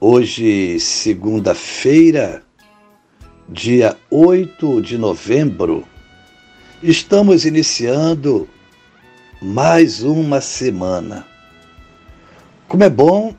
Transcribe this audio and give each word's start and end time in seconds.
Hoje, 0.00 0.78
segunda-feira, 0.78 2.44
dia 3.48 3.96
8 4.08 4.80
de 4.80 4.96
novembro, 4.96 5.84
estamos 6.80 7.44
iniciando 7.44 8.48
mais 9.42 10.04
uma 10.04 10.40
semana. 10.40 11.26
Como 12.68 12.84
é 12.84 12.88
bom, 12.88 13.34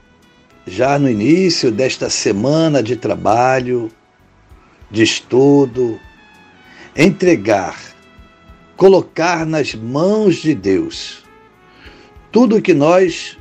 já 0.67 0.99
no 0.99 1.09
início 1.09 1.71
desta 1.71 2.09
semana 2.09 2.83
de 2.83 2.97
trabalho, 2.97 3.89
de 4.91 5.01
estudo, 5.01 5.97
entregar, 6.93 7.79
colocar 8.75 9.45
nas 9.45 9.73
mãos 9.73 10.41
de 10.41 10.53
Deus 10.53 11.23
tudo 12.33 12.57
o 12.57 12.61
que 12.61 12.73
nós 12.73 13.37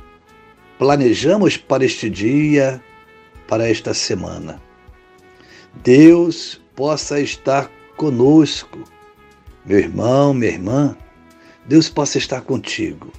planejamos 0.77 1.57
para 1.57 1.83
este 1.83 2.09
dia, 2.09 2.81
para 3.49 3.67
esta 3.67 3.95
semana. 3.95 4.61
Deus 5.83 6.61
possa 6.75 7.19
estar 7.19 7.69
conosco, 7.97 8.83
meu 9.65 9.79
irmão, 9.79 10.33
minha 10.33 10.51
irmã. 10.51 10.95
Deus 11.65 11.89
possa 11.89 12.19
estar 12.19 12.41
contigo, 12.41 13.11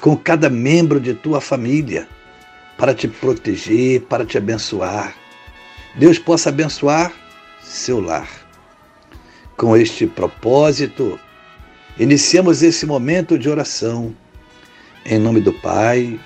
com 0.00 0.16
cada 0.16 0.50
membro 0.50 1.00
de 1.00 1.14
tua 1.14 1.40
família, 1.40 2.08
para 2.76 2.92
te 2.92 3.06
proteger, 3.06 4.02
para 4.02 4.26
te 4.26 4.36
abençoar. 4.36 5.14
Deus 5.96 6.18
possa 6.18 6.48
abençoar 6.48 7.12
seu 7.62 8.00
lar. 8.00 8.28
Com 9.56 9.76
este 9.76 10.06
propósito, 10.06 11.18
iniciamos 11.98 12.62
esse 12.62 12.86
momento 12.86 13.38
de 13.38 13.48
oração. 13.48 14.14
Em 15.04 15.18
nome 15.18 15.40
do 15.40 15.52
Pai, 15.52 16.18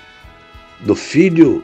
do 0.81 0.95
Filho 0.95 1.63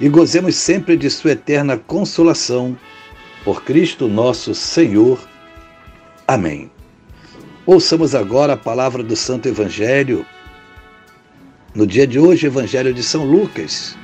e 0.00 0.08
gozemos 0.08 0.56
sempre 0.56 0.96
de 0.96 1.10
Sua 1.10 1.32
eterna 1.32 1.76
consolação. 1.76 2.76
Por 3.44 3.62
Cristo 3.62 4.08
nosso 4.08 4.54
Senhor. 4.54 5.20
Amém. 6.26 6.70
Ouçamos 7.66 8.14
agora 8.14 8.54
a 8.54 8.56
palavra 8.56 9.02
do 9.02 9.14
Santo 9.14 9.48
Evangelho. 9.48 10.24
No 11.74 11.86
dia 11.86 12.06
de 12.06 12.18
hoje, 12.18 12.46
Evangelho 12.46 12.92
de 12.92 13.02
São 13.02 13.24
Lucas, 13.24 13.96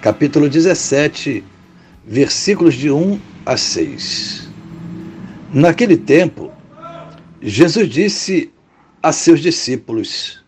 capítulo 0.00 0.48
17, 0.48 1.44
versículos 2.06 2.74
de 2.74 2.90
1 2.90 3.20
a 3.44 3.56
6. 3.56 4.48
Naquele 5.52 5.96
tempo, 5.96 6.50
Jesus 7.40 7.88
disse 7.88 8.52
a 9.02 9.12
seus 9.12 9.40
discípulos: 9.40 10.44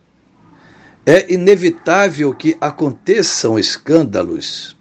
É 1.05 1.31
inevitável 1.33 2.33
que 2.33 2.57
aconteçam 2.59 3.57
escândalos 3.57 4.78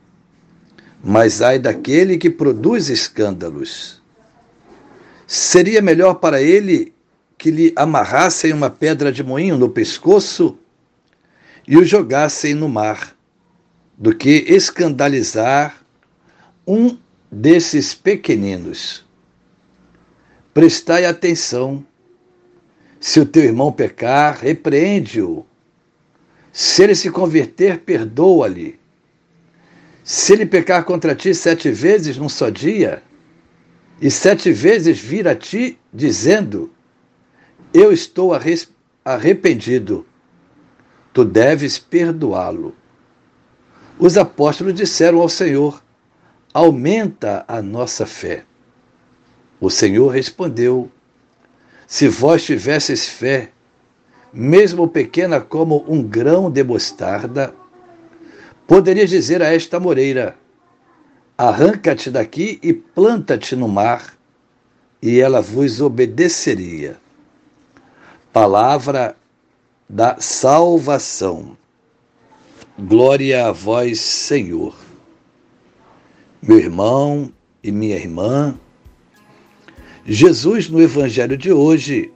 mas 1.02 1.40
ai 1.40 1.58
daquele 1.58 2.18
que 2.18 2.30
produz 2.30 2.88
escândalos. 2.88 4.02
Seria 5.26 5.80
melhor 5.80 6.14
para 6.14 6.40
ele 6.42 6.94
que 7.36 7.50
lhe 7.50 7.72
amarrassem 7.76 8.52
uma 8.52 8.70
pedra 8.70 9.12
de 9.12 9.22
moinho 9.22 9.56
no 9.56 9.70
pescoço 9.70 10.58
e 11.66 11.76
o 11.76 11.84
jogassem 11.84 12.54
no 12.54 12.68
mar, 12.68 13.14
do 13.96 14.14
que 14.14 14.44
escandalizar 14.48 15.84
um 16.66 16.98
desses 17.30 17.94
pequeninos. 17.94 19.06
Prestai 20.54 21.04
atenção. 21.04 21.84
Se 22.98 23.20
o 23.20 23.26
teu 23.26 23.44
irmão 23.44 23.70
pecar, 23.70 24.38
repreende-o. 24.40 25.46
Se 26.52 26.82
ele 26.82 26.94
se 26.94 27.10
converter, 27.10 27.80
perdoa-lhe. 27.80 28.80
Se 30.08 30.32
ele 30.32 30.46
pecar 30.46 30.84
contra 30.84 31.14
ti 31.14 31.34
sete 31.34 31.70
vezes 31.70 32.16
num 32.16 32.30
só 32.30 32.48
dia, 32.48 33.02
e 34.00 34.10
sete 34.10 34.50
vezes 34.50 34.98
vir 34.98 35.28
a 35.28 35.34
ti 35.34 35.78
dizendo: 35.92 36.72
Eu 37.74 37.92
estou 37.92 38.30
arrependido, 39.04 40.06
tu 41.12 41.26
deves 41.26 41.78
perdoá-lo. 41.78 42.74
Os 43.98 44.16
apóstolos 44.16 44.72
disseram 44.72 45.20
ao 45.20 45.28
Senhor: 45.28 45.82
Aumenta 46.54 47.44
a 47.46 47.60
nossa 47.60 48.06
fé. 48.06 48.44
O 49.60 49.68
Senhor 49.68 50.08
respondeu: 50.08 50.90
Se 51.86 52.08
vós 52.08 52.42
tivesses 52.42 53.06
fé, 53.06 53.50
mesmo 54.32 54.88
pequena 54.88 55.38
como 55.38 55.84
um 55.86 56.02
grão 56.02 56.50
de 56.50 56.64
mostarda, 56.64 57.54
Poderias 58.68 59.08
dizer 59.08 59.40
a 59.40 59.50
esta 59.50 59.80
moreira: 59.80 60.36
Arranca-te 61.38 62.10
daqui 62.10 62.58
e 62.62 62.74
planta-te 62.74 63.56
no 63.56 63.66
mar, 63.66 64.14
e 65.00 65.18
ela 65.18 65.40
vos 65.40 65.80
obedeceria. 65.80 67.00
Palavra 68.30 69.16
da 69.88 70.20
salvação. 70.20 71.56
Glória 72.78 73.46
a 73.46 73.52
vós, 73.52 74.00
Senhor. 74.00 74.76
Meu 76.42 76.58
irmão 76.58 77.32
e 77.64 77.72
minha 77.72 77.96
irmã, 77.96 78.54
Jesus, 80.04 80.68
no 80.68 80.82
Evangelho 80.82 81.38
de 81.38 81.50
hoje, 81.50 82.12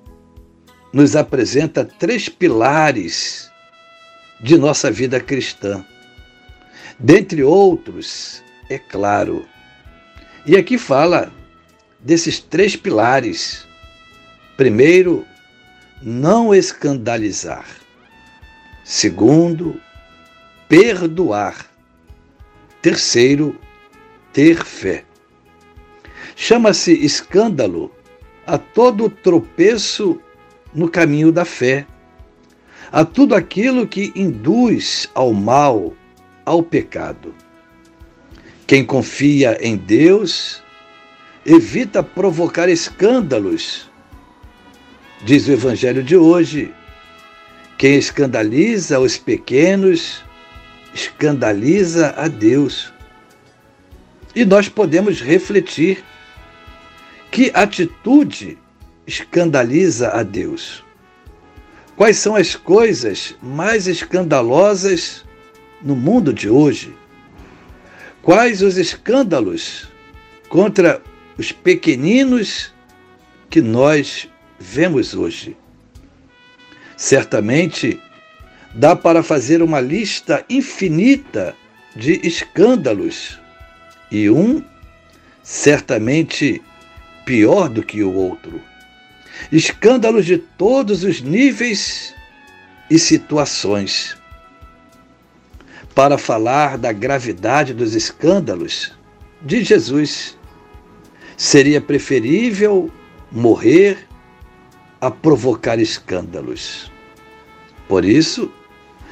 nos 0.92 1.16
apresenta 1.16 1.82
três 1.82 2.28
pilares 2.28 3.50
de 4.38 4.58
nossa 4.58 4.90
vida 4.90 5.18
cristã 5.18 5.82
dentre 7.02 7.42
outros, 7.42 8.42
é 8.70 8.78
claro. 8.78 9.44
E 10.46 10.56
aqui 10.56 10.78
fala 10.78 11.32
desses 11.98 12.38
três 12.38 12.76
pilares. 12.76 13.66
Primeiro, 14.56 15.26
não 16.00 16.54
escandalizar. 16.54 17.66
Segundo, 18.84 19.80
perdoar. 20.68 21.66
Terceiro, 22.80 23.58
ter 24.32 24.64
fé. 24.64 25.04
Chama-se 26.36 26.92
escândalo 26.92 27.92
a 28.46 28.58
todo 28.58 29.10
tropeço 29.10 30.20
no 30.74 30.88
caminho 30.88 31.30
da 31.30 31.44
fé, 31.44 31.86
a 32.90 33.04
tudo 33.04 33.34
aquilo 33.34 33.86
que 33.86 34.12
induz 34.16 35.08
ao 35.14 35.32
mal, 35.32 35.94
ao 36.44 36.62
pecado. 36.62 37.34
Quem 38.66 38.84
confia 38.84 39.58
em 39.60 39.76
Deus 39.76 40.62
evita 41.44 42.02
provocar 42.02 42.68
escândalos. 42.68 43.90
Diz 45.24 45.46
o 45.46 45.52
Evangelho 45.52 46.02
de 46.02 46.16
hoje: 46.16 46.72
quem 47.82 47.96
escandaliza 47.96 49.00
os 49.00 49.18
pequenos, 49.18 50.22
escandaliza 50.94 52.14
a 52.16 52.28
Deus. 52.28 52.92
E 54.34 54.44
nós 54.44 54.68
podemos 54.68 55.20
refletir 55.20 56.02
que 57.30 57.50
atitude 57.52 58.56
escandaliza 59.06 60.10
a 60.10 60.22
Deus? 60.22 60.84
Quais 61.96 62.18
são 62.18 62.36
as 62.36 62.54
coisas 62.54 63.34
mais 63.42 63.86
escandalosas 63.86 65.24
no 65.82 65.96
mundo 65.96 66.32
de 66.32 66.48
hoje? 66.48 66.94
Quais 68.22 68.62
os 68.62 68.76
escândalos 68.76 69.88
contra 70.48 71.02
os 71.36 71.50
pequeninos 71.50 72.72
que 73.50 73.60
nós 73.60 74.28
vemos 74.58 75.14
hoje? 75.14 75.56
Certamente 76.96 78.00
dá 78.74 78.94
para 78.94 79.22
fazer 79.22 79.62
uma 79.62 79.80
lista 79.80 80.44
infinita 80.48 81.56
de 81.96 82.20
escândalos 82.26 83.38
e 84.10 84.30
um 84.30 84.62
certamente 85.42 86.62
pior 87.24 87.68
do 87.68 87.82
que 87.82 88.02
o 88.02 88.12
outro 88.12 88.72
escândalos 89.50 90.26
de 90.26 90.38
todos 90.38 91.02
os 91.02 91.20
níveis 91.20 92.14
e 92.90 92.98
situações. 92.98 94.16
Para 95.94 96.16
falar 96.16 96.78
da 96.78 96.90
gravidade 96.90 97.74
dos 97.74 97.94
escândalos 97.94 98.92
de 99.42 99.62
Jesus, 99.62 100.38
seria 101.36 101.80
preferível 101.80 102.90
morrer 103.30 104.06
a 105.00 105.10
provocar 105.10 105.78
escândalos. 105.78 106.90
Por 107.88 108.04
isso, 108.04 108.50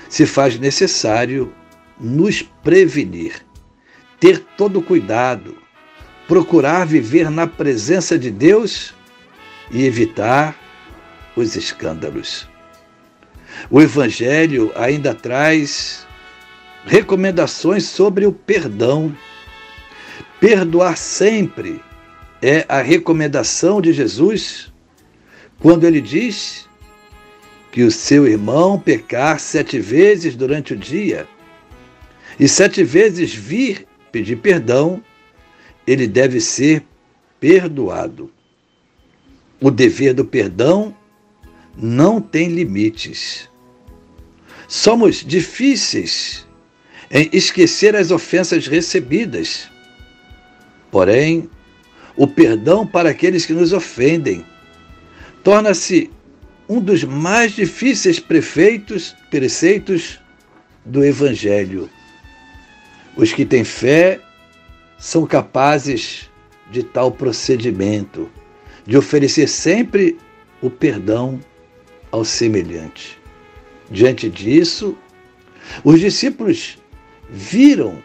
se 0.09 0.25
faz 0.25 0.59
necessário 0.59 1.53
nos 1.99 2.41
prevenir, 2.43 3.44
ter 4.19 4.38
todo 4.56 4.81
cuidado, 4.81 5.56
procurar 6.26 6.87
viver 6.87 7.31
na 7.31 7.47
presença 7.47 8.19
de 8.19 8.31
Deus 8.31 8.94
e 9.71 9.85
evitar 9.85 10.56
os 11.37 11.56
escândalos. 11.56 12.49
O 13.69 13.83
Evangelho 13.83 14.73
ainda 14.75 15.15
traz 15.15 16.06
recomendações 16.85 17.85
sobre 17.85 18.27
o 18.27 18.32
perdão. 18.32 19.15
Perdoar 20.41 20.97
sempre 20.97 21.81
é 22.41 22.65
a 22.69 22.81
recomendação 22.81 23.81
de 23.81 23.93
Jesus 23.93 24.73
quando 25.59 25.85
ele 25.85 26.00
diz 26.00 26.69
que 27.71 27.82
o 27.82 27.91
seu 27.91 28.27
irmão 28.27 28.81
pecar 28.81 29.38
sete 29.38 29.79
vezes 29.79 30.35
durante 30.35 30.73
o 30.73 30.77
dia 30.77 31.29
e 32.38 32.49
sete 32.49 32.83
vezes 32.83 33.35
vir 33.35 33.87
pedir 34.11 34.37
perdão, 34.37 35.03
ele 35.87 36.06
deve 36.06 36.41
ser 36.41 36.83
perdoado. 37.38 38.33
O 39.61 39.71
dever 39.71 40.15
do 40.15 40.25
perdão 40.25 40.97
não 41.76 42.21
tem 42.21 42.49
limites. 42.49 43.49
Somos 44.67 45.17
difíceis 45.25 46.47
em 47.11 47.29
esquecer 47.33 47.97
as 47.97 48.11
ofensas 48.11 48.67
recebidas. 48.67 49.69
Porém, 50.91 51.49
o 52.17 52.27
perdão 52.27 52.87
para 52.87 53.11
aqueles 53.11 53.45
que 53.45 53.53
nos 53.53 53.73
ofendem 53.73 54.45
torna-se 55.43 56.11
um 56.69 56.81
dos 56.81 57.03
mais 57.03 57.53
difíceis 57.53 58.21
prefeitos, 58.21 59.17
preceitos 59.31 60.21
do 60.85 61.05
Evangelho. 61.05 61.91
Os 63.17 63.33
que 63.33 63.45
têm 63.45 63.65
fé 63.65 64.21
são 64.99 65.27
capazes 65.27 66.31
de 66.71 66.85
tal 66.85 67.11
procedimento 67.11 68.31
de 68.87 68.97
oferecer 68.97 69.49
sempre 69.49 70.17
o 70.62 70.71
perdão 70.71 71.41
ao 72.11 72.25
semelhante. 72.25 73.19
Diante 73.91 74.29
disso, 74.29 74.97
os 75.83 75.99
discípulos 75.99 76.80
viram 77.31 78.03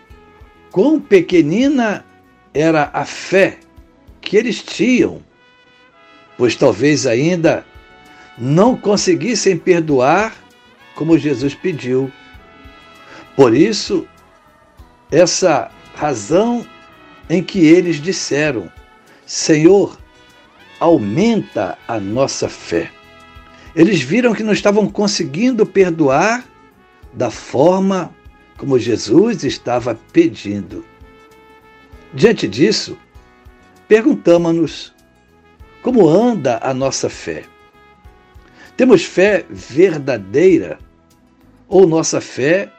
quão 0.71 0.99
pequenina 0.99 2.05
era 2.53 2.89
a 2.93 3.05
fé 3.05 3.59
que 4.21 4.37
eles 4.37 4.61
tinham, 4.61 5.21
pois 6.37 6.55
talvez 6.55 7.05
ainda 7.05 7.65
não 8.37 8.75
conseguissem 8.77 9.57
perdoar 9.57 10.35
como 10.95 11.17
Jesus 11.17 11.53
pediu. 11.53 12.11
Por 13.35 13.53
isso, 13.53 14.07
essa 15.11 15.69
razão 15.95 16.65
em 17.29 17.43
que 17.43 17.59
eles 17.65 17.97
disseram: 17.97 18.71
Senhor, 19.25 19.97
aumenta 20.79 21.77
a 21.87 21.99
nossa 21.99 22.47
fé. 22.47 22.91
Eles 23.75 24.01
viram 24.01 24.33
que 24.33 24.43
não 24.43 24.53
estavam 24.53 24.87
conseguindo 24.87 25.65
perdoar 25.65 26.45
da 27.13 27.29
forma 27.29 28.14
como 28.57 28.79
Jesus 28.79 29.43
estava 29.43 29.97
pedindo. 30.13 30.85
Diante 32.13 32.47
disso, 32.47 32.97
perguntamos-nos 33.87 34.93
como 35.81 36.07
anda 36.07 36.59
a 36.61 36.73
nossa 36.73 37.09
fé. 37.09 37.43
Temos 38.77 39.03
fé 39.03 39.45
verdadeira 39.49 40.79
ou 41.67 41.87
nossa 41.87 42.19
fé 42.19 42.71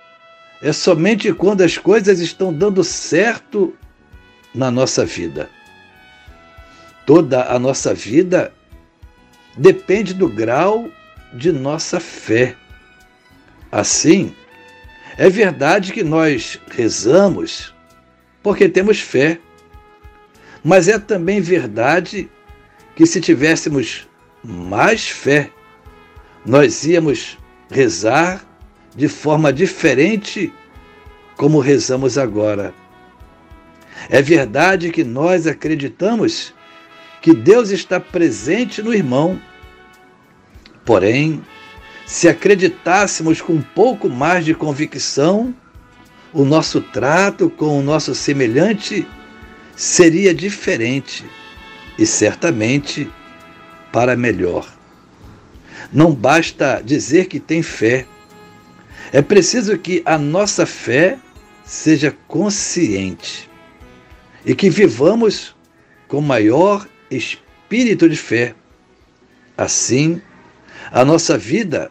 é 0.63 0.73
somente 0.73 1.33
quando 1.33 1.63
as 1.63 1.77
coisas 1.77 2.19
estão 2.19 2.53
dando 2.53 2.83
certo 2.83 3.75
na 4.55 4.71
nossa 4.71 5.05
vida? 5.05 5.51
Toda 7.05 7.45
a 7.53 7.59
nossa 7.59 7.93
vida 7.95 8.53
depende 9.57 10.15
do 10.15 10.29
grau 10.29 10.89
de 11.33 11.53
nossa 11.53 12.01
fé. 12.01 12.57
Assim, 13.71 14.35
é 15.19 15.29
verdade 15.31 15.93
que 15.93 16.03
nós 16.03 16.61
rezamos 16.71 17.75
porque 18.43 18.69
temos 18.69 19.01
fé, 19.01 19.41
mas 20.63 20.89
é 20.89 20.99
também 20.99 21.41
verdade 21.41 22.31
que 22.95 23.07
se 23.07 23.21
tivéssemos 23.21 24.07
mais 24.45 25.09
fé, 25.09 25.51
nós 26.45 26.85
íamos 26.85 27.37
rezar 27.71 28.45
de 28.95 29.09
forma 29.09 29.53
diferente 29.53 30.53
como 31.37 31.59
rezamos 31.59 32.17
agora. 32.17 32.73
É 34.09 34.23
verdade 34.23 34.91
que 34.91 35.03
nós 35.03 35.47
acreditamos 35.47 36.55
que 37.21 37.35
Deus 37.35 37.71
está 37.71 37.99
presente 37.99 38.83
no 38.83 38.95
irmão. 38.95 39.41
Porém, 40.85 41.43
se 42.07 42.29
acreditássemos 42.29 43.43
com 43.43 43.55
um 43.55 43.63
pouco 43.63 44.09
mais 44.09 44.45
de 44.45 44.55
convicção, 44.55 45.53
o 46.33 46.45
nosso 46.45 46.81
trato 46.81 47.51
com 47.51 47.79
o 47.79 47.83
nosso 47.83 48.15
semelhante 48.15 49.07
seria 49.75 50.33
diferente 50.33 51.25
e 51.99 52.07
certamente 52.07 53.11
para 53.93 54.17
melhor. 54.17 54.73
Não 55.93 56.15
basta 56.15 56.81
dizer 56.85 57.27
que 57.27 57.41
tem 57.41 57.61
fé, 57.61 58.07
é 59.13 59.21
preciso 59.21 59.77
que 59.77 60.03
a 60.05 60.17
nossa 60.17 60.65
fé 60.65 61.19
seja 61.65 62.17
consciente 62.29 63.51
e 64.45 64.55
que 64.55 64.71
vivamos 64.71 65.57
com 66.07 66.21
maior 66.21 66.87
espírito 67.11 68.09
de 68.09 68.17
fé. 68.17 68.55
Assim, 69.57 70.21
a 70.93 71.05
nossa 71.05 71.37
vida 71.37 71.91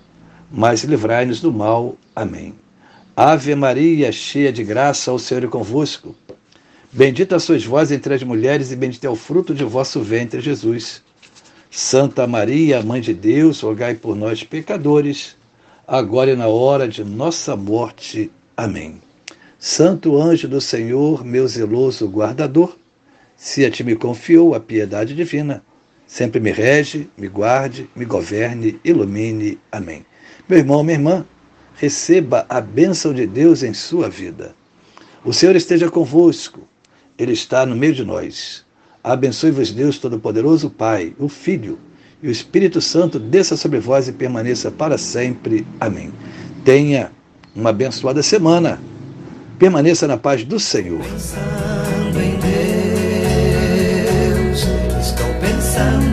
mas 0.51 0.83
livrai-nos 0.83 1.39
do 1.39 1.51
mal. 1.51 1.95
Amém. 2.15 2.53
Ave 3.15 3.55
Maria, 3.55 4.11
cheia 4.11 4.51
de 4.51 4.63
graça, 4.63 5.11
o 5.11 5.19
Senhor 5.19 5.43
é 5.43 5.47
convosco. 5.47 6.15
Bendita 6.91 7.39
sois 7.39 7.63
vós 7.63 7.91
entre 7.91 8.13
as 8.13 8.23
mulheres, 8.23 8.71
e 8.71 8.75
bendito 8.75 9.05
é 9.05 9.09
o 9.09 9.15
fruto 9.15 9.53
de 9.53 9.63
vosso 9.63 10.01
ventre, 10.01 10.41
Jesus. 10.41 11.01
Santa 11.69 12.27
Maria, 12.27 12.83
Mãe 12.83 12.99
de 12.99 13.13
Deus, 13.13 13.61
rogai 13.61 13.95
por 13.95 14.15
nós, 14.15 14.43
pecadores, 14.43 15.37
agora 15.87 16.31
e 16.31 16.35
na 16.35 16.47
hora 16.47 16.87
de 16.87 17.03
nossa 17.03 17.55
morte. 17.55 18.29
Amém. 18.57 19.01
Santo 19.57 20.21
anjo 20.21 20.49
do 20.49 20.59
Senhor, 20.59 21.23
meu 21.23 21.47
zeloso 21.47 22.07
guardador, 22.07 22.75
se 23.37 23.63
a 23.63 23.71
ti 23.71 23.83
me 23.83 23.95
confiou 23.95 24.53
a 24.53 24.59
piedade 24.59 25.15
divina, 25.15 25.63
sempre 26.05 26.39
me 26.39 26.51
rege, 26.51 27.09
me 27.17 27.27
guarde, 27.27 27.89
me 27.95 28.03
governe, 28.03 28.79
ilumine. 28.83 29.57
Amém. 29.71 30.05
Meu 30.51 30.59
irmão, 30.59 30.83
minha 30.83 30.97
irmã, 30.97 31.25
receba 31.75 32.45
a 32.49 32.59
bênção 32.59 33.13
de 33.13 33.25
Deus 33.25 33.63
em 33.63 33.73
sua 33.73 34.09
vida. 34.09 34.53
O 35.23 35.31
Senhor 35.31 35.55
esteja 35.55 35.89
convosco, 35.89 36.67
Ele 37.17 37.31
está 37.31 37.65
no 37.65 37.73
meio 37.73 37.93
de 37.93 38.03
nós. 38.03 38.65
Abençoe-vos, 39.01 39.71
Deus 39.71 39.97
Todo-Poderoso, 39.97 40.69
Pai, 40.69 41.15
o 41.17 41.29
Filho 41.29 41.79
e 42.21 42.27
o 42.27 42.31
Espírito 42.31 42.81
Santo, 42.81 43.17
desça 43.17 43.55
sobre 43.55 43.79
vós 43.79 44.09
e 44.09 44.11
permaneça 44.11 44.69
para 44.69 44.97
sempre. 44.97 45.65
Amém. 45.79 46.11
Tenha 46.65 47.13
uma 47.55 47.69
abençoada 47.69 48.21
semana. 48.21 48.77
Permaneça 49.57 50.05
na 50.05 50.17
paz 50.17 50.43
do 50.43 50.59
Senhor. 50.59 50.99
Pensando 51.01 52.19
em 52.19 52.37
Deus, 54.49 54.65
estou 54.99 55.33
pensando. 55.39 56.10